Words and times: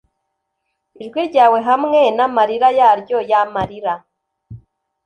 ijwi 1.03 1.21
ryawe, 1.29 1.59
hamwe 1.69 2.01
n'amarira 2.17 2.67
yaryo 2.79 3.17
y'amarira- 3.29 3.93